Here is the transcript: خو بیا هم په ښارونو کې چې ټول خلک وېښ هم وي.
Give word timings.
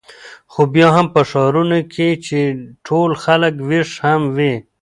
خو 0.51 0.61
بیا 0.73 0.89
هم 0.95 1.07
په 1.13 1.21
ښارونو 1.29 1.79
کې 1.93 2.09
چې 2.25 2.39
ټول 2.87 3.11
خلک 3.23 3.53
وېښ 3.69 3.91
هم 4.05 4.21
وي. 4.35 4.53